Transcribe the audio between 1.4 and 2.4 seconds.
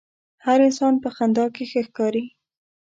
کښې ښه ښکاري.